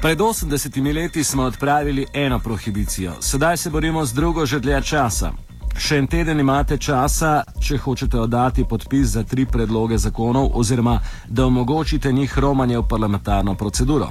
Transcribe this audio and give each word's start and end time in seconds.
Pred 0.00 0.18
80 0.18 0.94
leti 0.94 1.24
smo 1.24 1.42
odpravili 1.42 2.06
eno 2.12 2.38
prohibicijo, 2.38 3.12
sedaj 3.20 3.56
se 3.56 3.70
borimo 3.70 4.04
z 4.04 4.12
drugo 4.12 4.46
že 4.46 4.60
dlje 4.60 4.82
časa. 4.82 5.32
Še 5.78 5.98
en 5.98 6.06
teden 6.06 6.40
imate 6.40 6.78
časa, 6.78 7.42
če 7.60 7.76
hočete 7.78 8.20
oddati 8.20 8.64
podpis 8.64 9.08
za 9.08 9.22
tri 9.24 9.46
predloge 9.46 9.98
zakonov 9.98 10.50
oziroma 10.54 11.00
da 11.28 11.46
omogočite 11.46 12.12
njih 12.12 12.38
romanje 12.38 12.78
v 12.78 12.88
parlamentarno 12.88 13.54
proceduro. 13.54 14.08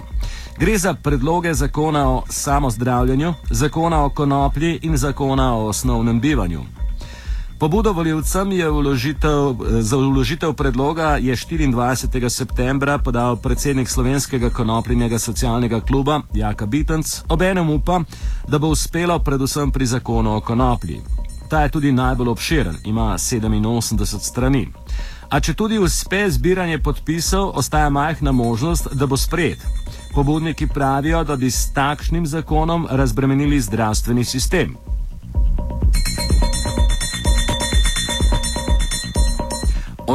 Gre 0.59 0.77
za 0.77 0.93
predloge 0.93 1.53
zakona 1.53 2.09
o 2.09 2.23
samozdravljanju, 2.29 3.33
zakona 3.49 4.03
o 4.05 4.09
konoplji 4.09 4.79
in 4.81 4.97
zakona 4.97 5.53
o 5.55 5.67
osnovnem 5.67 6.21
bivanju. 6.21 6.61
Pobudo 7.59 7.93
voljivcem 7.93 8.51
je 8.51 8.69
vložitev, 8.69 9.55
za 9.79 9.97
vložitev 9.97 10.53
predloga 10.53 11.17
je 11.21 11.35
24. 11.35 12.29
septembra 12.29 12.97
podal 12.97 13.35
predsednik 13.35 13.89
slovenskega 13.89 14.49
konoplinjega 14.49 15.19
socialnega 15.19 15.79
kluba 15.81 16.21
Jaka 16.33 16.65
Bitenc, 16.65 17.21
obenem 17.29 17.69
upa, 17.69 18.01
da 18.47 18.59
bo 18.59 18.67
uspelo 18.67 19.19
predvsem 19.19 19.71
pri 19.71 19.85
zakonu 19.85 20.35
o 20.35 20.41
konoplji. 20.41 21.01
Ta 21.49 21.61
je 21.61 21.71
tudi 21.71 21.91
najbolj 21.91 22.27
obširen, 22.29 22.75
ima 22.85 23.13
87 23.13 24.19
strani. 24.19 24.67
A 25.29 25.39
če 25.39 25.53
tudi 25.53 25.77
uspe 25.77 26.29
zbiranje 26.29 26.79
podpisov, 26.79 27.51
ostaja 27.55 27.89
majhna 27.89 28.31
možnost, 28.31 28.87
da 28.93 29.05
bo 29.05 29.17
sprejet. 29.17 29.63
Pobudniki 30.13 30.67
pravijo, 30.67 31.23
da 31.23 31.35
bi 31.35 31.51
s 31.51 31.73
takšnim 31.73 32.27
zakonom 32.27 32.87
razbremenili 32.91 33.61
zdravstveni 33.61 34.23
sistem. 34.23 34.75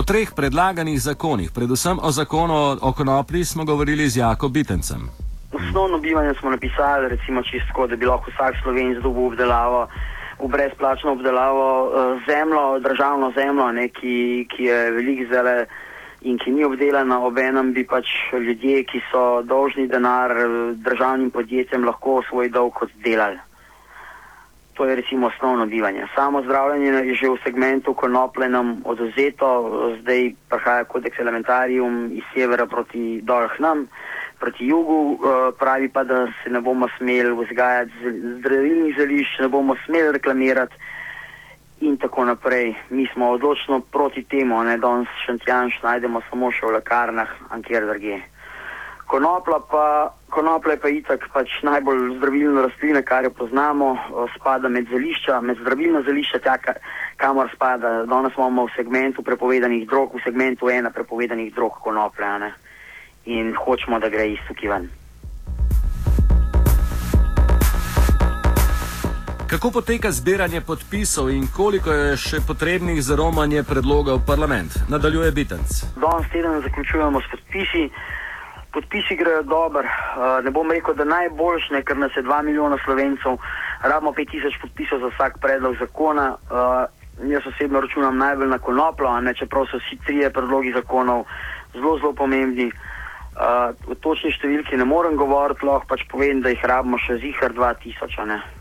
O 0.00 0.02
treh 0.02 0.30
predlaganih 0.32 0.96
zakonih, 0.96 1.50
predvsem 1.52 1.98
o 2.02 2.10
zakonu 2.10 2.54
o 2.80 2.92
konoplji, 2.92 3.44
smo 3.44 3.64
govorili 3.64 4.08
z 4.08 4.16
Jako 4.16 4.48
Bitencem. 4.48 5.02
Osnovno 5.52 5.98
bivanje 5.98 6.34
smo 6.40 6.50
napisali, 6.50 7.08
recimo 7.08 7.42
čisto, 7.42 7.86
da 7.86 7.96
bi 7.96 8.06
lahko 8.06 8.30
vsak 8.30 8.54
slovenc 8.62 9.02
dobil 9.02 9.26
obdelavo, 9.26 9.88
v 10.38 10.48
brezplačno 10.48 11.12
obdelavo 11.12 11.66
uh, 11.84 11.92
zemljo, 12.28 12.78
državno 12.78 13.32
zemljo, 13.36 13.72
ne, 13.72 13.88
ki, 13.88 14.46
ki 14.48 14.64
je 14.64 14.90
velik 14.90 15.28
zele 15.28 15.66
in 16.20 16.38
ki 16.38 16.50
ni 16.50 16.64
obdelana, 16.64 17.20
obenem 17.20 17.72
bi 17.76 17.84
pač 17.84 18.08
ljudje, 18.32 18.84
ki 18.84 19.02
so 19.12 19.42
dolžni 19.42 19.84
denar 19.88 20.30
eh, 20.30 20.48
državnim 20.76 21.30
podjetjem, 21.30 21.84
lahko 21.84 22.22
svoj 22.28 22.48
dolg 22.48 22.82
oddelali. 22.82 23.36
To 24.80 24.86
je 24.88 24.96
recimo 24.96 25.26
osnovno 25.26 25.66
bivanje. 25.66 26.06
Samo 26.14 26.42
zdravljenje 26.42 26.86
je 26.86 27.14
že 27.14 27.28
v 27.28 27.36
segmentu 27.44 27.94
konoplje 27.94 28.48
nam 28.48 28.80
oduzeto, 28.84 29.48
zdaj 30.00 30.32
prihaja 30.48 30.84
kodeks 30.84 31.18
elementarium 31.18 32.08
iz 32.12 32.24
severa 32.34 32.66
proti 32.66 33.20
dol 33.22 33.48
k 33.48 33.58
nam, 33.58 33.88
proti 34.38 34.66
jugu, 34.66 35.20
eh, 35.20 35.52
pravi 35.58 35.88
pa, 35.88 36.04
da 36.04 36.26
se 36.26 36.50
ne 36.50 36.60
bomo 36.60 36.88
smeli 36.96 37.44
vzgajati 37.44 37.92
zdravilnih 38.40 38.96
zelišč, 38.96 39.38
ne 39.40 39.48
bomo 39.48 39.76
smeli 39.84 40.12
reklamirati 40.12 40.74
in 41.80 41.96
tako 41.96 42.24
naprej. 42.24 42.74
Mi 42.90 43.06
smo 43.12 43.30
odločno 43.30 43.80
proti 43.80 44.24
temu, 44.24 44.64
da 44.64 44.76
danes 44.76 45.08
šantjanš 45.26 45.82
najdemo 45.82 46.20
samo 46.30 46.50
še 46.50 46.66
v 46.66 46.72
lekarnah, 46.80 47.28
ankjer 47.50 47.84
drugje. 47.84 48.22
Konopla 49.10 49.60
pa, 49.70 50.14
konoplja 50.30 50.72
je 50.72 50.80
pa 50.80 50.88
itak 50.88 51.24
pač 51.34 51.50
najbolj 51.66 52.12
zdravilna 52.18 52.62
rastlina, 52.62 53.02
kar 53.02 53.24
jo 53.26 53.32
poznamo, 53.34 53.96
spada 54.36 54.68
med 54.70 54.86
zelišča, 54.86 55.40
med 55.40 55.58
zdravilna 55.58 56.04
zelišča, 56.06 56.38
tja, 56.38 56.54
kamor 57.18 57.50
spada. 57.54 58.04
Danes 58.06 58.38
imamo 58.38 58.68
v 58.68 58.74
segmentu 58.76 59.26
prepovedanih 59.26 59.82
drog, 59.90 60.14
v 60.14 60.22
segmentu 60.22 60.70
ena 60.70 60.94
prepovedanih 60.94 61.50
drog 61.54 61.82
konoplja 61.82 62.52
in 63.26 63.50
hočemo, 63.58 63.98
da 63.98 64.08
gre 64.08 64.28
iz 64.30 64.38
tukaj 64.46 64.70
ven. 64.70 64.86
Kako 69.50 69.70
poteka 69.74 70.14
zbiranje 70.14 70.60
podpisov 70.62 71.34
in 71.34 71.50
koliko 71.50 71.90
je 71.90 72.16
še 72.16 72.38
potrebnih 72.46 73.02
za 73.02 73.18
romanje 73.18 73.66
predloga 73.66 74.14
v 74.14 74.22
parlament? 74.22 74.78
Nadaljuje 74.86 75.34
Bitenc. 75.34 75.82
Danes 75.98 76.30
teden 76.30 76.62
zaključujemo 76.62 77.18
s 77.20 77.30
podpisi 77.34 77.90
podpisi 78.72 79.16
grejo 79.16 79.42
dobro. 79.42 79.82
Uh, 79.88 80.44
ne 80.44 80.50
bom 80.50 80.70
rekel, 80.70 80.94
da 80.94 81.04
najboljše, 81.04 81.82
ker 81.82 81.98
nas 81.98 82.16
je 82.16 82.22
2 82.22 82.42
milijona 82.42 82.78
slovencev, 82.84 83.36
rabimo 83.82 84.12
5000 84.12 84.60
podpisov 84.62 85.00
za 85.00 85.10
vsak 85.14 85.38
predlog 85.40 85.76
zakona. 85.80 86.36
Uh, 86.50 87.30
jaz 87.30 87.46
osebno 87.46 87.80
računam 87.80 88.18
najbolj 88.18 88.48
na 88.48 88.58
konoplo, 88.58 89.10
čeprav 89.38 89.66
so 89.66 89.76
vsi 89.76 89.98
trije 90.06 90.30
predlogi 90.30 90.72
zakonov 90.72 91.24
zelo, 91.72 91.98
zelo 91.98 92.12
pomembni. 92.12 92.70
Uh, 93.30 93.72
v 93.88 93.94
točni 94.00 94.32
številki 94.32 94.76
ne 94.76 94.84
morem 94.84 95.16
govoriti, 95.16 95.66
lahko 95.66 95.86
pač 95.88 96.04
povem, 96.10 96.42
da 96.42 96.50
jih 96.50 96.64
rabimo 96.64 96.98
še 96.98 97.20
zihar 97.22 97.54
2000. 97.54 98.59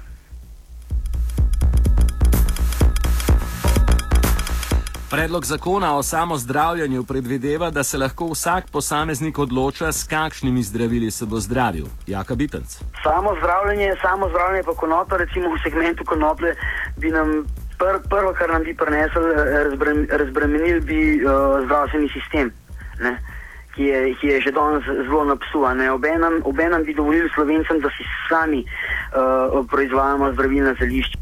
Predlog 5.12 5.46
zakona 5.46 5.98
o 5.98 6.04
samozdravljanju 6.04 7.04
predvideva, 7.04 7.70
da 7.70 7.84
se 7.84 7.98
lahko 7.98 8.26
vsak 8.26 8.64
posameznik 8.72 9.40
odloča, 9.40 9.92
s 9.92 10.08
kakšnimi 10.08 10.64
zdravili 10.64 11.12
se 11.12 11.26
bo 11.26 11.40
zdravil. 11.40 11.86
Jaka 12.08 12.36
Bitenc. 12.36 12.78
Samo 13.04 13.36
zdravljenje, 13.40 13.96
samo 14.02 14.30
zdravljenje 14.30 14.64
pa 14.64 14.74
konoplja, 14.74 15.18
recimo 15.18 15.50
v 15.50 15.62
segmentu 15.64 16.06
konoplje, 16.06 16.56
bi 16.98 17.10
nam 17.10 17.46
pr 17.80 17.98
prvo, 18.10 18.34
kar 18.34 18.50
nam 18.50 18.64
bi 18.64 18.76
prinesel, 18.76 19.24
razbrem 19.64 20.08
razbremenil 20.12 20.82
bi 20.82 21.26
uh, 21.26 21.66
zdravstveni 21.66 22.10
sistem. 22.10 22.52
Ne? 23.00 23.18
Ki 23.76 23.84
je, 23.84 24.14
ki 24.22 24.28
je 24.28 24.42
že 24.42 24.52
danes 24.52 24.84
zelo 24.86 25.24
napsuvan. 25.26 25.82
Obenem, 25.90 26.42
obenem 26.44 26.84
bi 26.84 26.94
dovolili 26.94 27.30
slovencem, 27.36 27.80
da 27.80 27.90
si 27.90 28.06
sami 28.30 28.62
uh, 28.62 29.66
proizvajamo 29.72 30.34
zdravilna 30.34 30.74
zelišča. 30.80 31.19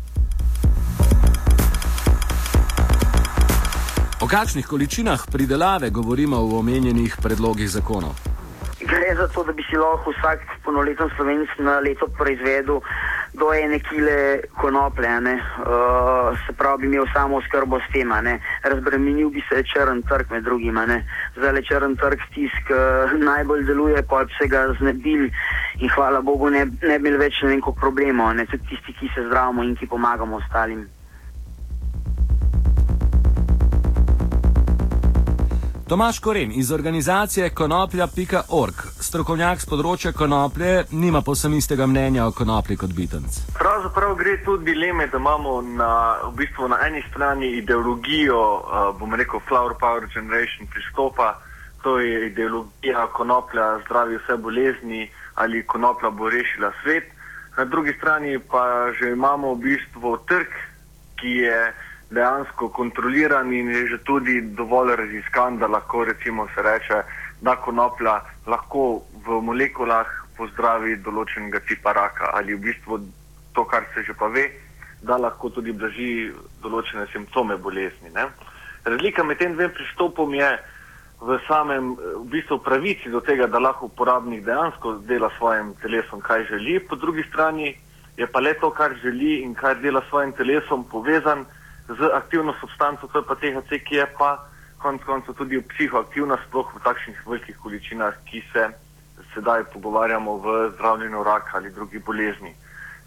O 4.27 4.29
kakšnih 4.29 4.67
količinah 4.67 5.21
pridelave 5.31 5.89
govorimo 5.89 6.35
v 6.51 6.59
omenjenih 6.59 7.13
predlogih 7.23 7.69
zakonov? 7.71 8.11
Gre 8.83 9.15
za 9.15 9.27
to, 9.31 9.43
da 9.47 9.53
bi 9.55 9.63
si 9.63 9.77
lahko 9.79 10.11
vsak 10.11 10.43
polnoletni 10.65 11.07
slovenc 11.15 11.47
na 11.63 11.79
leto 11.79 12.07
proizvedel 12.17 12.81
do 13.39 13.53
ene 13.55 13.79
kile 13.79 14.43
konoplje, 14.59 15.13
uh, 15.31 16.35
se 16.43 16.51
pravi, 16.59 16.81
bi 16.81 16.87
imel 16.87 17.07
samo 17.13 17.39
skrbo 17.47 17.79
s 17.79 17.87
tem, 17.93 18.11
razbremenil 18.63 19.29
bi 19.29 19.43
se 19.47 19.63
črn 19.63 20.03
trg 20.09 20.27
med 20.31 20.43
drugima. 20.43 20.83
Zdaj 21.37 21.53
le 21.53 21.63
črn 21.63 21.95
trg 21.95 22.19
tisk 22.35 22.75
uh, 22.75 23.16
najbolj 23.16 23.63
deluje, 23.63 24.03
pa 24.03 24.25
se 24.35 24.51
ga 24.51 24.67
znebil 24.79 25.29
in 25.79 25.89
hvala 25.95 26.21
Bogu 26.21 26.49
ne, 26.49 26.67
ne 26.83 26.99
bi 26.99 27.16
več 27.16 27.39
nekaj 27.47 27.79
problemov, 27.79 28.35
ne? 28.35 28.45
tudi 28.45 28.75
tisti, 28.75 28.91
ki 28.91 29.07
se 29.16 29.23
zdravimo 29.31 29.63
in 29.63 29.75
ki 29.79 29.87
pomagamo 29.87 30.43
ostalim. 30.43 30.83
Tomaš 35.87 36.19
Koren 36.19 36.51
iz 36.55 36.71
organizacije 36.71 37.49
konoplja.org, 37.49 38.81
strokovnjak 38.99 39.61
z 39.63 39.69
področja 39.71 40.11
konoplje, 40.11 40.81
nima 40.91 41.21
posem 41.23 41.53
istega 41.55 41.87
mnenja 41.87 42.25
o 42.27 42.33
konoplji 42.35 42.75
kot 42.81 42.91
Bitenc. 42.97 43.37
Pravzaprav 43.55 44.17
gre 44.19 44.33
tudi 44.43 44.73
dileme, 44.73 45.07
da 45.07 45.15
imamo 45.15 45.61
na, 45.63 45.91
v 46.25 46.33
bistvu 46.41 46.67
na 46.73 46.81
eni 46.89 47.05
strani 47.07 47.53
ideologijo, 47.61 48.41
uh, 48.57 48.91
bomo 48.99 49.15
rekel, 49.15 49.39
Flower 49.47 49.77
Power 49.79 50.09
Generation 50.11 50.67
pristopa, 50.67 51.37
to 51.85 52.01
je 52.03 52.33
ideologija 52.33 53.07
konoplja 53.15 53.71
zdravi 53.85 54.19
vse 54.19 54.35
bolezni 54.43 55.07
ali 55.39 55.63
konoplja 55.63 56.11
bo 56.11 56.27
rešila 56.27 56.73
svet. 56.83 57.07
Na 57.55 57.63
drugi 57.63 57.95
strani 57.95 58.39
pa 58.43 58.91
že 58.91 59.15
imamo 59.15 59.55
v 59.55 59.69
bistvu 59.69 60.17
trg, 60.27 60.51
ki 61.15 61.39
je 61.47 61.59
dejansko 62.09 62.69
kontroliran 62.69 63.53
in 63.53 63.69
je 63.69 63.88
že 63.88 63.97
tudi 64.03 64.41
dovolj 64.41 64.95
raziskan, 64.95 65.57
da 65.57 65.68
lahko 65.68 66.03
recimo 66.06 66.47
se 66.56 66.62
reče, 66.62 67.01
da 67.41 67.56
konoplja 67.56 68.22
lahko 68.47 69.03
v 69.26 69.41
molekulah 69.41 70.08
pozdravi 70.37 70.96
določenega 71.03 71.59
tipa 71.67 71.93
raka 71.93 72.31
ali 72.34 72.55
v 72.55 72.64
bistvu 72.70 73.02
to, 73.53 73.66
kar 73.66 73.84
se 73.93 74.03
že 74.03 74.14
pa 74.14 74.28
ve, 74.28 74.47
da 75.02 75.17
lahko 75.17 75.49
tudi 75.49 75.73
blaži 75.73 76.31
določene 76.61 77.08
simptome 77.11 77.58
bolezni. 77.58 78.09
Ne? 78.14 78.29
Razlika 78.85 79.23
med 79.23 79.37
tem 79.37 79.53
dvem 79.53 79.73
pristopom 79.73 80.34
je 80.34 80.49
v 81.22 81.40
samem 81.47 81.96
v 81.97 82.26
bistvu 82.29 82.61
pravici 82.61 83.09
do 83.09 83.20
tega, 83.26 83.47
da 83.49 83.59
lahko 83.59 83.90
uporabnik 83.90 84.46
dejansko 84.46 85.02
dela 85.09 85.29
svojim 85.37 85.73
telesom, 85.81 86.22
kaj 86.22 86.46
želi, 86.53 86.79
po 86.79 86.96
drugi 86.96 87.26
strani 87.29 87.73
je 88.17 88.26
pa 88.26 88.40
le 88.40 88.53
to, 88.61 88.70
kar 88.70 88.93
želi 89.02 89.41
in 89.41 89.53
kar 89.58 89.81
dela 89.81 90.02
svojim 90.09 90.31
telesom 90.37 90.85
povezan 90.90 91.46
z 91.87 91.99
aktivno 92.13 92.53
substanco, 92.59 93.07
to 93.07 93.19
je 93.19 93.25
pa 93.28 93.35
THC, 93.35 93.79
ki 93.84 93.95
je 93.95 94.07
pa 94.17 94.47
konec 94.78 95.03
koncev 95.03 95.34
tudi 95.34 95.61
psihoaktivna, 95.61 96.37
sploh 96.47 96.67
v 96.75 96.84
takšnih 96.84 97.17
velikih 97.25 97.57
količinah, 97.57 98.13
ki 98.29 98.43
se 98.53 98.69
sedaj 99.34 99.63
pogovarjamo 99.73 100.37
v 100.37 100.69
zdravljenju 100.75 101.23
raka 101.23 101.57
ali 101.57 101.72
drugih 101.72 102.03
bolezni. 102.05 102.53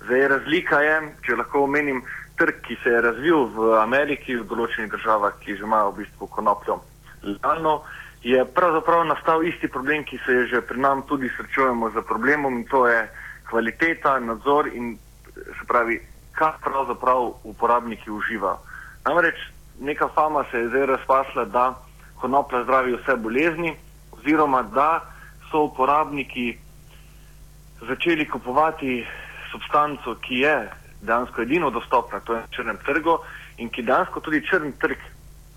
Zdaj, 0.04 0.28
razlika 0.28 0.80
je, 0.80 0.96
če 1.22 1.36
lahko 1.36 1.64
omenim, 1.68 2.02
trg, 2.40 2.62
ki 2.64 2.76
se 2.82 2.90
je 2.90 3.00
razvil 3.00 3.44
v 3.54 3.76
Ameriki, 3.78 4.36
v 4.36 4.48
določenih 4.48 4.90
državah, 4.90 5.36
ki 5.44 5.58
že 5.60 5.66
imajo 5.68 5.92
v 5.92 6.02
bistvu 6.02 6.26
konopljo 6.26 6.80
legalno, 7.22 7.82
je 8.24 8.44
pravzaprav 8.44 9.04
nastal 9.06 9.44
isti 9.44 9.68
problem, 9.68 10.04
ki 10.04 10.18
se 10.24 10.32
je 10.32 10.46
že 10.46 10.60
pri 10.60 10.80
nam 10.80 11.02
tudi 11.02 11.28
srečujemo 11.36 11.90
z 11.90 12.02
problemom 12.08 12.58
in 12.58 12.64
to 12.64 12.86
je 12.88 13.08
kvaliteta, 13.48 14.18
nadzor 14.18 14.68
in 14.72 14.96
se 15.34 15.64
pravi, 15.68 16.00
kaj 16.32 16.60
pravzaprav 16.64 17.44
uporabniki 17.44 18.10
uživajo. 18.10 18.69
Namreč 19.10 19.34
neka 19.80 20.08
fama 20.08 20.44
se 20.50 20.58
je 20.58 20.68
zdaj 20.68 20.86
razpasla, 20.86 21.44
da 21.44 21.74
konoplja 22.20 22.62
zdravi 22.62 22.92
vse 22.94 23.16
bolezni 23.16 23.72
oziroma 24.12 24.62
da 24.62 25.00
so 25.50 25.62
uporabniki 25.62 26.58
začeli 27.88 28.28
kupovati 28.28 29.06
substanco, 29.50 30.14
ki 30.14 30.34
je 30.44 30.70
dejansko 31.02 31.42
edino 31.42 31.70
dostopna, 31.70 32.20
to 32.20 32.34
je 32.34 32.40
na 32.40 32.46
črnem 32.54 32.78
trgu 32.86 33.18
in 33.58 33.68
ki 33.68 33.82
dejansko 33.82 34.20
tudi 34.20 34.44
črn 34.46 34.72
trg, 34.78 35.02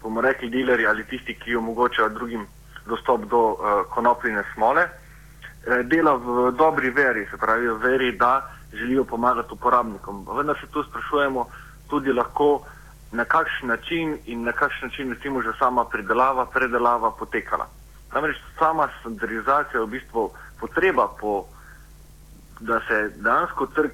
bomo 0.02 0.22
rekli, 0.22 0.50
dealerji 0.50 0.88
ali 0.88 1.06
tisti, 1.06 1.38
ki 1.40 1.56
omogočajo 1.56 2.10
drugim 2.10 2.48
dostop 2.88 3.30
do 3.30 3.44
uh, 3.52 3.86
konopljine 3.90 4.44
smole, 4.54 4.88
eh, 4.88 5.84
dela 5.84 6.16
v 6.16 6.52
dobri 6.58 6.90
veri, 6.90 7.28
se 7.32 7.38
pravi 7.38 7.70
v 7.70 7.78
veri, 7.86 8.12
da 8.18 8.50
želijo 8.74 9.04
pomagati 9.04 9.54
uporabnikom. 9.54 10.26
Vendar 10.38 10.58
se 10.62 10.68
tu 10.72 10.84
sprašujemo 10.84 11.46
tudi 11.90 12.14
lahko, 12.14 12.64
na 13.14 13.26
kakšen 13.26 13.70
način 13.70 14.18
in 14.26 14.44
na 14.44 14.52
kakšen 14.52 14.90
način 14.90 15.14
recimo 15.14 15.42
že 15.42 15.54
sama 15.60 15.86
pridelava, 15.86 16.46
predelava 16.46 17.12
potekala. 17.12 17.68
Namreč 18.14 18.38
sama 18.60 18.90
standardizacija 19.00 19.80
je 19.80 19.86
v 19.86 19.90
bistvu 19.90 20.32
potreba 20.60 21.08
po, 21.20 21.46
da 22.60 22.80
se 22.88 23.10
dejansko 23.16 23.66
trg 23.66 23.92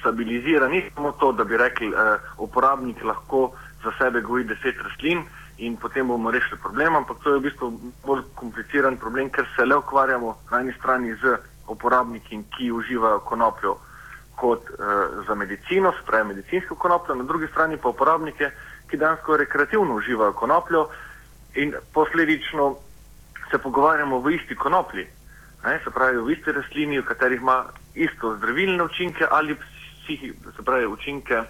stabilizira, 0.00 0.68
ni 0.68 0.90
samo 0.94 1.12
to, 1.12 1.32
da 1.32 1.44
bi 1.44 1.56
rekli, 1.56 1.88
eh, 1.88 2.18
uporabnik 2.38 3.04
lahko 3.04 3.50
za 3.84 3.92
sebe 3.98 4.20
goji 4.20 4.44
deset 4.44 4.76
rastlin 4.82 5.24
in 5.58 5.76
potem 5.76 6.08
bomo 6.08 6.30
rešili 6.30 6.60
problem, 6.60 6.96
ampak 6.96 7.16
to 7.22 7.30
je 7.30 7.38
v 7.38 7.42
bistvu 7.42 7.72
bolj 8.04 8.22
kompliciran 8.34 8.96
problem, 8.96 9.30
ker 9.30 9.46
se 9.56 9.64
le 9.64 9.76
ukvarjamo 9.76 10.36
na 10.50 10.60
eni 10.60 10.72
strani 10.72 11.14
z 11.14 11.36
uporabniki, 11.68 12.42
ki 12.56 12.72
uživajo 12.72 13.20
konopljo 13.20 13.76
kot 14.36 14.70
eh, 14.70 14.74
za 15.26 15.34
medicino, 15.34 15.92
spravi 16.02 16.28
medicinsko 16.28 16.74
konopljo, 16.74 17.14
na 17.14 17.24
drugi 17.24 17.46
strani 17.46 17.76
pa 17.76 17.88
uporabnike, 17.88 18.50
ki 18.90 18.96
dejansko 18.96 19.36
rekreativno 19.36 19.94
uživajo 19.94 20.32
konopljo 20.32 20.88
in 21.54 21.74
posledično 21.92 22.76
se 23.50 23.58
pogovarjamo 23.58 24.18
v 24.20 24.34
isti 24.34 24.56
konoplji, 24.56 25.06
ne, 25.64 25.80
se 25.84 25.90
pravi 25.90 26.18
v 26.18 26.32
isti 26.32 26.52
rastlini, 26.52 27.00
v 27.00 27.04
katerih 27.04 27.40
ima 27.40 27.64
isto 27.94 28.36
zdravilne 28.36 28.82
učinke 28.82 29.26
ali 29.30 29.54
psihi, 29.54 30.32
se 30.56 30.62
pravi 30.62 30.86
učinke, 30.86 31.42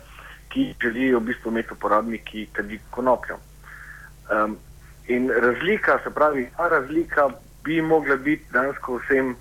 ki 0.49 0.75
želijo 0.83 1.19
v 1.19 1.23
bistvu 1.31 1.51
imeti 1.51 1.73
uporabniki 1.73 2.47
kadi 2.53 2.79
konopljo. 2.91 3.39
Um, 4.31 4.57
in 5.07 5.31
razlika, 5.31 5.99
se 6.05 6.11
pravi, 6.11 6.49
ta 6.57 6.69
razlika 6.69 7.29
bi 7.65 7.83
mogla 7.83 8.17
biti 8.17 8.45
dejansko 8.53 8.99
vsem, 8.99 9.37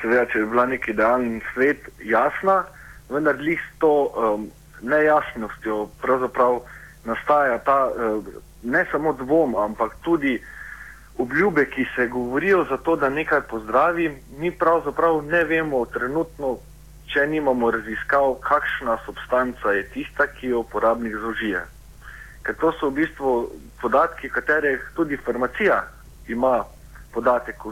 seveda, 0.00 0.26
če 0.30 0.42
bi 0.44 0.50
bila 0.54 0.66
nek 0.66 0.88
idealen 0.88 1.40
svet, 1.52 1.88
jasna, 2.04 2.64
vendar 3.10 3.38
lih 3.40 3.60
s 3.60 3.78
to 3.80 3.92
um, 4.08 4.48
nejasnostjo 4.82 5.86
pravzaprav 6.02 6.60
nastaja 7.06 7.58
ta 7.64 7.78
uh, 7.88 8.24
ne 8.62 8.84
samo 8.90 9.12
dvom, 9.12 9.56
ampak 9.56 9.94
tudi 10.02 10.38
obljube, 11.18 11.64
ki 11.70 11.86
se 11.96 12.06
govorijo 12.06 12.64
za 12.70 12.76
to, 12.76 12.96
da 12.96 13.08
nekaj 13.08 13.40
pozdravi, 13.40 14.10
mi 14.38 14.50
pravzaprav 14.50 15.22
ne 15.24 15.44
vemo 15.44 15.84
trenutno, 15.86 16.56
če 17.06 17.26
nimamo 17.26 17.70
raziskav, 17.70 18.34
kakšna 18.44 18.98
substanca 19.06 19.72
je 19.72 19.86
tista, 19.94 20.26
ki 20.26 20.52
jo 20.52 20.64
uporabnik 20.64 21.14
zaužije. 21.16 21.62
Ker 22.42 22.54
to 22.60 22.72
so 22.76 22.90
v 22.90 23.00
bistvu 23.00 23.32
podatki, 23.80 24.28
katerih 24.28 24.82
tudi 24.96 25.16
farmacija 25.16 25.84
ima 26.28 26.64
podatek, 27.14 27.62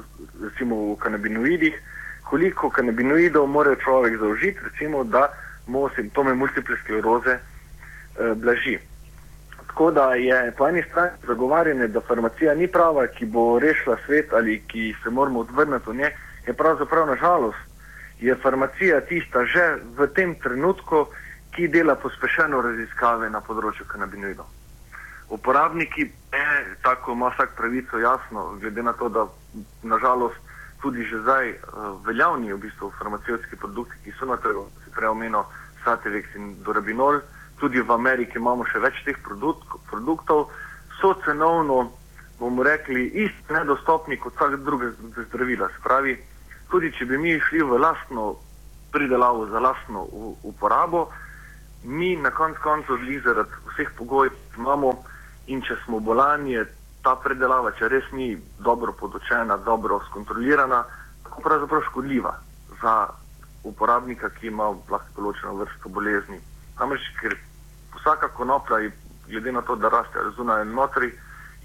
recimo 0.43 0.77
v 0.93 0.97
kanabinoidih, 1.03 1.77
koliko 2.25 2.71
kanabinoidov 2.71 3.47
mora 3.47 3.77
človek 3.77 4.19
zaužiti, 4.19 4.61
recimo, 4.65 5.05
da 5.05 5.29
mu 5.67 5.89
simptome 5.97 6.35
multiple 6.35 6.77
skleroze 6.83 7.39
eh, 7.39 8.35
blaži. 8.35 8.79
Tako 9.67 9.91
da 9.91 10.15
je 10.15 10.53
po 10.59 10.69
eni 10.69 10.83
strani 10.91 11.11
zagovarjanje, 11.27 11.89
da 11.89 12.01
farmacija 12.01 12.55
ni 12.55 12.67
prava, 12.69 13.07
ki 13.07 13.27
bo 13.27 13.59
rešila 13.59 13.97
svet 14.07 14.33
ali 14.33 14.63
ki 14.67 14.95
se 15.03 15.11
moramo 15.11 15.41
odvrniti 15.41 15.91
od 15.91 15.97
nje, 15.97 16.11
je 16.47 16.53
pravzaprav 16.53 17.07
nažalost, 17.07 17.59
je 18.21 18.37
farmacija 18.43 19.01
tista 19.01 19.45
že 19.45 19.77
v 19.97 20.07
tem 20.15 20.35
trenutku, 20.35 21.07
ki 21.51 21.69
dela 21.69 21.95
pospešeno 21.95 22.61
raziskave 22.63 23.31
na 23.31 23.41
področju 23.41 23.87
kanabinoidov. 23.87 24.47
Uporabniki, 25.31 26.05
ne, 26.33 26.47
tako 26.83 27.13
ima 27.13 27.31
vsak 27.31 27.55
pravico 27.57 27.99
jasno, 27.99 28.57
glede 28.61 28.83
na 28.83 28.93
to, 28.93 29.09
da 29.09 29.27
nažalost 29.83 30.44
tudi 30.85 31.01
že 31.09 31.25
zdaj 31.25 31.47
uh, 31.49 31.57
veljavni 32.05 32.53
v 32.53 32.61
bistvu 32.61 32.93
farmacijski 33.01 33.57
produkti, 33.57 33.97
ki 34.05 34.13
so 34.19 34.29
na 34.29 34.37
trgu, 34.37 34.69
se 34.85 34.93
prej 34.93 35.09
omenil 35.09 35.49
Sativex 35.81 36.37
in 36.37 36.61
Dorabinol, 36.61 37.23
tudi 37.57 37.81
v 37.81 37.89
Ameriki 37.89 38.37
imamo 38.37 38.69
še 38.69 38.85
več 38.85 39.01
teh 39.09 39.17
produktov, 39.25 40.53
so 41.01 41.15
cenovno, 41.25 41.89
bomo 42.37 42.63
rekli, 42.63 43.09
isto 43.25 43.57
nedostopni 43.57 44.21
kot 44.21 44.37
vsak 44.37 44.61
druge 44.61 44.93
zdravila. 45.31 45.71
Spravi, 45.81 46.19
tudi 46.69 46.93
če 46.93 47.09
bi 47.09 47.17
mi 47.17 47.41
šli 47.41 47.65
v 47.65 47.81
lastno 47.81 48.35
pridelavo 48.93 49.49
za 49.49 49.61
lastno 49.65 50.05
uporabo, 50.45 51.09
mi 51.85 52.17
na 52.17 52.31
konc 52.31 52.61
koncu 52.61 52.93
odli 52.95 53.21
zaradi 53.25 53.57
vseh 53.73 53.89
pogojev, 53.97 54.37
ki 54.53 54.61
imamo 54.61 54.93
in 55.49 55.65
če 55.65 55.81
smo 55.85 56.01
bolani, 56.01 56.61
je 56.61 56.69
ta 57.05 57.15
predelava, 57.21 57.73
če 57.77 57.89
res 57.93 58.07
ni 58.17 58.33
dobro 58.65 58.95
podočena, 58.97 59.59
dobro 59.67 60.01
skontrolirana, 60.09 60.83
tako 61.25 61.43
pravzaprav 61.45 61.85
škodljiva 61.91 62.33
za 62.83 62.95
uporabnika, 63.65 64.31
ki 64.39 64.49
ima 64.49 64.71
lahko 64.73 65.21
določeno 65.21 65.55
vrsto 65.61 65.93
bolezni. 65.93 66.41
Namreč, 66.81 67.05
ker 67.21 67.37
vsaka 67.99 68.31
konoplja, 68.37 68.91
glede 69.29 69.53
na 69.53 69.63
to, 69.63 69.77
da 69.77 69.93
raste 69.93 70.25
zunaj 70.37 70.65
in 70.65 70.73
notri, 70.77 71.13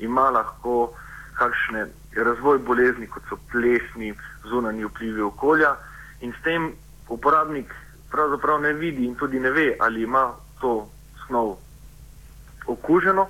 ima 0.04 0.30
lahko 0.32 0.92
kakšne 1.40 1.86
razvoj 2.16 2.60
bolezni, 2.68 3.08
kot 3.08 3.24
so 3.32 3.40
plesni, 3.52 4.12
zunanji 4.52 4.88
vplivi 4.90 5.24
okolja 5.24 5.76
in 6.22 6.34
s 6.36 6.44
tem 6.44 6.72
uporabnik 7.08 7.72
pravzaprav 8.12 8.60
ne 8.62 8.74
vidi 8.74 9.06
in 9.08 9.16
tudi 9.16 9.40
ne 9.40 9.52
ve, 9.56 9.76
ali 9.80 10.04
ima 10.04 10.34
to 10.60 10.90
snov 11.26 11.56
okuženo 12.68 13.28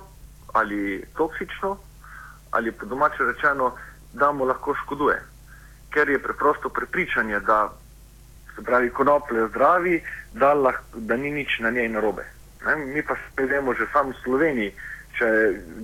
ali 0.52 1.04
toksično, 1.16 1.76
ali 2.50 2.72
pa 2.72 2.86
domače 2.86 3.24
rečeno, 3.24 3.74
da 4.12 4.32
mu 4.32 4.44
lahko 4.44 4.74
škoduje. 4.74 5.22
Ker 5.90 6.08
je 6.08 6.22
preprosto 6.22 6.68
prepričanje, 6.68 7.40
da 7.40 7.72
se 8.56 8.64
pravi, 8.64 8.90
konoplje 8.90 9.48
zdravi, 9.48 10.02
da, 10.32 10.54
lahko, 10.54 10.84
da 10.94 11.16
ni 11.16 11.30
nič 11.30 11.58
na 11.58 11.70
njej 11.70 11.88
narobe. 11.88 12.24
Ne? 12.66 12.76
Mi 12.76 13.02
pa 13.02 13.14
se 13.14 13.46
vemo 13.46 13.74
že 13.74 13.86
sami 13.92 14.12
v 14.12 14.22
Sloveniji, 14.22 14.72
če 15.18 15.26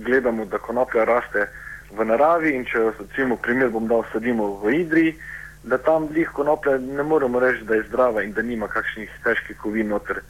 gledamo, 0.05 0.45
da 0.45 0.57
konoplja 0.57 1.05
raste 1.05 1.47
v 1.91 2.05
naravi 2.05 2.53
in 2.55 2.65
če 2.65 2.91
recimo, 2.99 3.37
primer 3.37 3.69
bom 3.69 3.87
dal, 3.87 4.03
sadimo 4.11 4.55
v 4.63 4.73
Idri, 4.81 5.15
da 5.63 5.77
tam 5.77 6.07
lih 6.15 6.29
konoplja 6.33 6.77
ne 6.77 7.03
moremo 7.03 7.39
reči, 7.39 7.63
da 7.63 7.75
je 7.75 7.87
zdrava 7.87 8.23
in 8.23 8.33
da 8.33 8.41
nima 8.41 8.67
kakšnih 8.67 9.11
težkih 9.23 9.57
kovin 9.57 9.91
noter, 9.91 10.21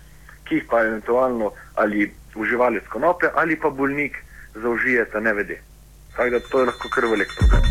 ki 0.46 0.62
jih 0.62 0.67
pa 0.70 0.84
eventualno 0.86 1.51
ali 1.75 2.12
uživalec 2.36 2.88
konoplje 2.88 3.29
ali 3.36 3.56
pa 3.60 3.70
bolnik 3.70 4.17
zaužijeta 4.56 5.20
ne 5.20 5.34
vede. 5.34 5.62
Tako 6.17 6.29
da 6.29 6.39
to 6.39 6.59
je 6.59 6.65
lahko 6.65 6.89
kar 6.89 7.05
velik 7.05 7.27
problem. 7.38 7.62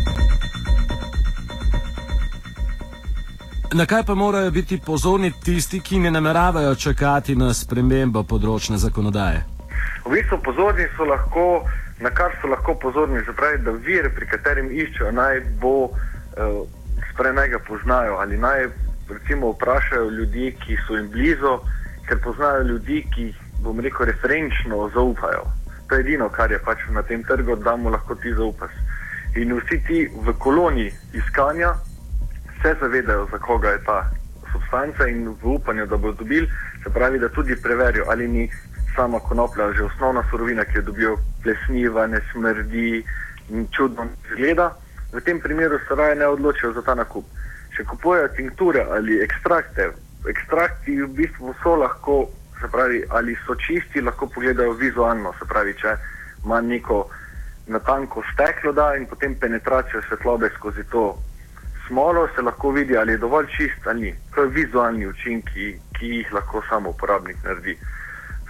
Na 3.73 3.85
kaj 3.85 4.03
pa 4.03 4.15
morajo 4.15 4.51
biti 4.51 4.79
pozorni 4.85 5.31
tisti, 5.43 5.79
ki 5.79 5.99
ne 5.99 6.11
nameravajo 6.11 6.75
čakati 6.75 7.35
na 7.35 7.53
spremembo 7.53 8.23
področne 8.23 8.77
zakonodaje? 8.79 9.43
V 10.05 10.13
bistvu 10.13 10.39
pozorni 10.45 10.87
so 10.95 11.03
lahko, 11.03 11.67
na 11.99 12.09
kar 12.09 12.31
so 12.41 12.47
lahko 12.47 12.77
pozorni, 12.79 13.19
zapravi, 13.27 13.59
da 13.65 13.75
vir, 13.75 14.07
pri 14.15 14.29
katerem 14.31 14.71
iščejo, 14.71 15.11
naj 15.11 15.43
bo, 15.59 15.91
eh, 16.39 16.63
sprej 17.11 17.35
naj 17.35 17.49
ga 17.49 17.59
poznajo 17.67 18.15
ali 18.23 18.37
naj 18.37 18.69
recimo 19.09 19.51
vprašajo 19.51 20.09
ljudi, 20.09 20.55
ki 20.63 20.77
so 20.87 20.95
jim 20.95 21.11
blizu, 21.11 21.59
ker 22.07 22.23
poznajo 22.23 22.63
ljudi, 22.63 23.03
ki 23.15 23.33
bom 23.59 23.79
rekel 23.79 24.05
referenčno 24.05 24.89
zaupajo. 24.95 25.43
To 25.87 25.95
je 25.95 26.01
edino, 26.01 26.29
kar 26.29 26.51
je 26.51 26.59
pač 26.59 26.83
na 26.91 27.01
tem 27.01 27.23
trgu, 27.23 27.55
da 27.55 27.75
mu 27.75 27.89
lahko 27.89 28.15
ti 28.15 28.33
zaupaš. 28.33 28.71
In 29.35 29.53
vsi 29.53 29.79
ti 29.87 30.07
v 30.11 30.33
koloni 30.39 30.91
iskanja 31.13 31.73
se 32.61 32.75
zavedajo, 32.79 33.27
za 33.31 33.37
koga 33.37 33.69
je 33.69 33.83
ta 33.83 34.11
substanca 34.51 35.07
in 35.07 35.27
v 35.27 35.55
upanju, 35.55 35.85
da 35.85 35.97
bo 35.97 36.11
dobili, 36.11 36.49
se 36.83 36.89
pravi, 36.89 37.19
da 37.19 37.29
tudi 37.29 37.55
preverijo, 37.55 38.05
ali 38.09 38.27
ni 38.27 38.49
sama 38.95 39.19
konoplja 39.19 39.71
že 39.73 39.83
osnovna 39.83 40.23
surovina, 40.29 40.65
ki 40.65 40.77
jo 40.77 40.81
dobijo 40.81 41.17
plesniva, 41.43 42.07
ne 42.07 42.21
smrdi 42.31 43.03
in 43.49 43.67
čudno 43.71 44.07
izgleda. 44.25 44.73
V 45.13 45.21
tem 45.21 45.39
primeru 45.39 45.79
se 45.87 45.95
raje 45.95 46.15
ne 46.15 46.27
odločijo 46.27 46.73
za 46.73 46.81
ta 46.81 46.95
nakup. 46.95 47.25
Če 47.75 47.83
kupujejo 47.83 48.27
tinkture 48.27 48.85
ali 48.91 49.21
ekstrakte, 49.23 49.91
ekstrakti 50.29 51.01
v 51.01 51.07
bistvu 51.07 51.53
so 51.63 51.75
lahko, 51.75 52.25
se 52.61 52.67
pravi, 52.71 53.03
ali 53.09 53.37
so 53.45 53.55
čisti, 53.55 54.01
lahko 54.01 54.27
pogledajo 54.27 54.71
vizualno, 54.71 55.33
se 55.39 55.45
pravi, 55.45 55.73
če 55.73 55.95
ima 56.45 56.61
neko 56.61 57.07
na 57.67 57.79
tanko 57.79 58.23
steklo 58.33 58.71
da 58.71 58.95
in 58.95 59.05
potem 59.05 59.35
penetracijo 59.35 60.01
svetlobe 60.07 60.49
skozi 60.55 60.83
to 60.91 61.17
smolo 61.87 62.27
se 62.35 62.41
lahko 62.41 62.71
vidi, 62.71 62.97
ali 62.97 63.11
je 63.11 63.17
dovolj 63.17 63.47
čist 63.57 63.87
ali 63.87 64.01
ni. 64.01 64.15
To 64.35 64.43
je 64.43 64.49
vizualni 64.49 65.07
učinki, 65.07 65.79
ki 65.99 66.07
jih 66.07 66.33
lahko 66.33 66.61
samo 66.69 66.89
uporabnik 66.89 67.37
naredi. 67.43 67.77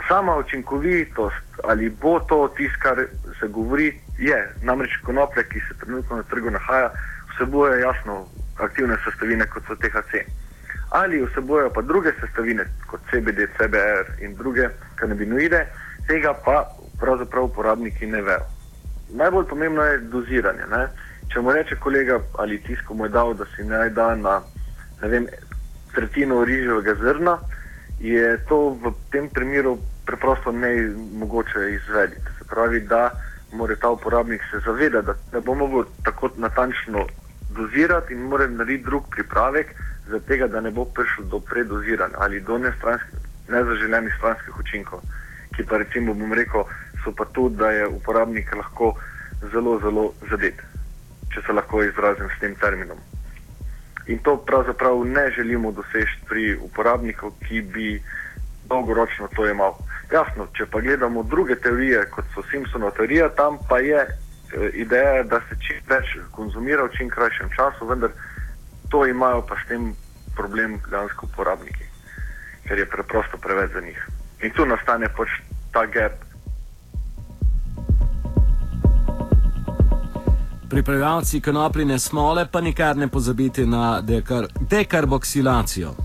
Sama 0.08 0.36
učinkovitost, 0.38 1.62
ali 1.64 1.90
bo 1.90 2.20
to 2.20 2.48
tisto, 2.58 2.80
kar 2.80 3.06
se 3.40 3.48
govori, 3.48 4.00
je. 4.18 4.54
Namreč 4.62 4.98
konoplja, 5.06 5.44
ki 5.44 5.60
se 5.60 5.78
trenutno 5.80 6.16
na 6.16 6.24
trgu 6.24 6.50
nahaja, 6.50 6.92
vsebuje 7.34 7.82
jasno 7.82 8.26
aktivne 8.58 8.98
sestavine, 9.06 9.46
kot 9.46 9.64
so 9.68 9.76
THC. 9.76 10.26
Ali 10.90 11.26
vsebujejo 11.26 11.70
pa 11.76 11.82
druge 11.82 12.14
sestavine, 12.20 12.66
kot 12.88 13.02
CBD, 13.12 13.48
CBR 13.58 14.24
in 14.24 14.36
druge 14.36 14.70
kanabinoide, 14.96 15.66
tega 16.08 16.34
pa 16.46 16.64
pravzaprav 17.00 17.44
uporabniki 17.44 18.08
ne 18.08 18.22
vejo. 18.22 18.46
Najbolj 19.10 19.46
pomembno 19.46 19.84
je 19.84 19.98
doziranje. 19.98 20.66
Ne? 20.72 20.88
Če 21.34 21.42
mu 21.42 21.52
reče 21.52 21.76
kolega 21.76 22.20
ali 22.40 22.62
tisko 22.64 22.94
mu 22.94 23.06
je 23.06 23.10
dal, 23.10 23.34
da 23.34 23.46
si 23.56 23.64
naj 23.64 23.90
da 23.90 24.16
na 24.16 24.40
vem, 25.02 25.28
tretjino 25.96 26.44
riževega 26.46 26.96
zrna, 26.96 27.38
je 28.00 28.38
to 28.50 28.78
v 28.82 28.94
tem 29.12 29.30
primeru 29.30 29.78
preprosto 30.06 30.52
ne 30.52 30.72
mogoče 31.20 31.72
izvedeti. 31.74 32.36
Se 32.40 32.46
pravi, 32.50 32.80
da 32.80 33.10
mora 33.52 33.76
ta 33.76 33.90
uporabnik 33.90 34.42
se 34.52 34.60
zavedati, 34.66 35.06
da 35.06 35.14
ne 35.34 35.42
bo 35.42 35.56
mogel 35.56 35.84
tako 36.04 36.30
natančno 36.38 37.06
dozirati 37.56 38.14
in 38.14 38.22
mora 38.22 38.48
narediti 38.48 38.84
drug 38.84 39.04
pripravek, 39.12 39.76
zato 40.10 40.48
da 40.48 40.62
ne 40.62 40.72
bo 40.72 40.86
prišel 40.86 41.26
do 41.26 41.40
predoziranja 41.40 42.16
ali 42.18 42.40
do 42.40 42.58
nezaželenih 43.48 44.14
stranskih 44.18 44.60
učinkov, 44.60 45.02
ki 45.56 45.64
pa 45.64 45.78
recimo 45.78 46.14
bom 46.14 46.34
rekel, 46.34 46.64
so 47.04 47.12
pa 47.12 47.26
tudi, 47.26 47.56
da 47.56 47.72
je 47.72 47.88
uporabnik 47.88 48.56
lahko 48.56 48.94
zelo, 49.52 49.80
zelo 49.80 50.14
zadet, 50.30 50.60
če 51.34 51.42
se 51.42 51.54
lahko 51.54 51.84
izrazim 51.84 52.30
s 52.30 52.40
tem 52.40 52.56
terminom. 52.56 52.98
In 54.08 54.20
to 54.24 54.38
pravzaprav 54.38 55.04
ne 55.06 55.32
želimo 55.36 55.72
doseči 55.72 56.20
pri 56.28 56.56
uporabniku, 56.56 57.32
ki 57.48 57.62
bi 57.62 58.02
dolgoročno 58.70 59.28
to 59.36 59.48
imel. 59.48 59.76
Jasno, 60.12 60.48
če 60.56 60.66
pa 60.72 60.80
gledamo 60.82 61.24
druge 61.24 61.56
teorije, 61.56 62.06
kot 62.12 62.26
so 62.36 62.44
Simpsonova 62.52 62.92
teorija, 62.96 63.30
tam 63.30 63.58
pa 63.70 63.80
je 63.80 64.00
e, 64.00 64.08
ideja, 64.74 65.24
da 65.24 65.42
se 65.50 65.58
čim 65.68 65.82
več 65.90 66.16
konzumira 66.32 66.88
v 66.88 66.94
čim 66.96 67.10
krajšem 67.10 67.52
času, 67.56 67.88
vendar 67.88 68.16
to 68.90 69.06
imajo 69.06 69.42
pa 69.42 69.56
s 69.56 69.68
tem 69.68 69.96
problem 70.36 70.80
dejansko 70.90 71.26
uporabniki, 71.26 71.86
ker 72.68 72.80
je 72.80 72.86
preprosto 72.86 73.38
preveč 73.38 73.72
za 73.74 73.82
njih. 73.82 74.00
In 74.44 74.52
tu 74.54 74.66
nastane 74.66 75.10
pač 75.10 75.30
ta 75.74 75.86
gap. 75.86 76.28
Pripravljalci 80.70 81.42
konopline 81.42 82.00
smole 82.00 82.46
pa 82.52 82.62
nikar 82.62 82.98
ne 82.98 83.08
pozabite 83.08 83.66
na 83.66 84.02
dekar 84.02 84.46
dekarboksilacijo. 84.60 85.96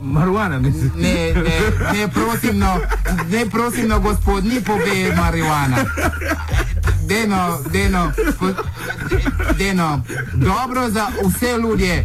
Marihuana, 0.00 0.58
mislim. 0.58 0.92
Ne, 0.96 1.32
ne, 1.34 1.60
ne, 1.92 2.08
prosim, 2.08 2.58
no, 2.58 2.80
ne, 3.30 3.46
prosim, 3.50 3.88
no, 3.88 4.00
gospod, 4.00 4.44
ni 4.44 4.60
pove 4.64 5.14
marihuana. 5.16 5.76
Deno, 7.08 7.58
deno, 7.72 8.12
deno, 9.58 10.02
dobro 10.32 10.90
za 10.90 11.06
vse 11.24 11.58
ljudje, 11.62 12.04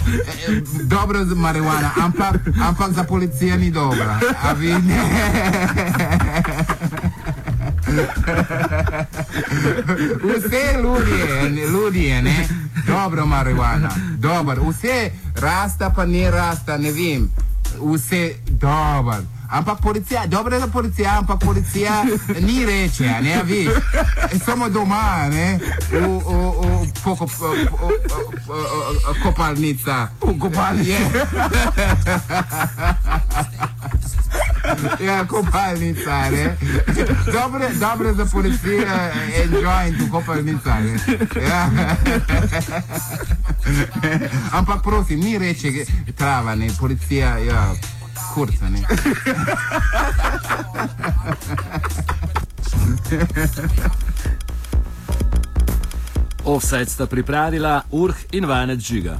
dobro 0.83 1.25
za 1.25 1.35
marihuana, 1.35 1.91
ampak, 2.01 2.35
ampak 2.61 2.91
za 2.91 3.03
policijo 3.03 3.57
ni 3.57 3.71
dobro. 3.71 4.05
A 4.43 4.53
vi 4.53 4.73
ne. 4.73 4.99
Vse 10.23 10.81
ljudje, 10.83 11.49
ljudje, 11.67 12.21
ne, 12.21 12.47
dobro 12.87 13.25
marihuana, 13.25 13.89
dobro, 14.17 14.63
vse 14.69 15.11
rasta 15.35 15.89
pa 15.89 16.05
ne 16.05 16.31
rasta, 16.31 16.77
ne 16.77 16.91
vem 16.91 17.31
vse 17.93 18.35
dobro. 18.47 19.38
Ampak 19.49 19.81
policija, 19.81 20.27
dobro 20.27 20.59
za 20.59 20.67
policijo, 20.67 21.09
ampak 21.09 21.39
policija 21.39 22.03
ni 22.39 22.65
reče, 22.65 23.03
ne 23.21 23.43
veš. 23.43 23.67
Samo 24.45 24.69
doma, 24.69 25.29
ne, 25.31 25.59
v, 25.91 25.99
v, 25.99 26.09
v 26.83 26.93
pokop, 27.03 27.31
kopalnica. 29.23 30.07
V 30.21 30.39
kopalnici. 30.39 30.93
Ja, 34.99 35.25
kopalnica, 35.27 36.29
ne. 36.31 36.57
Dobre, 37.33 37.69
dobre 37.79 38.13
za 38.13 38.25
policijo, 38.25 38.85
enjoy 39.43 39.89
in 39.89 40.09
kopalnica, 40.11 40.79
ne. 40.79 40.99
Ja. 41.47 41.69
Ampak 44.57 44.83
prosim, 44.83 45.19
ni 45.19 45.37
reče 45.37 45.85
trava, 46.15 46.55
ne, 46.55 46.67
policija, 46.79 47.37
ja, 47.37 47.73
kurca, 48.33 48.69
ne. 48.69 48.85
Offside 56.43 56.89
sta 56.89 57.05
pripravila 57.07 57.83
Urh 57.91 58.15
in 58.31 58.45
Vanec 58.45 58.79
Žiga. 58.79 59.19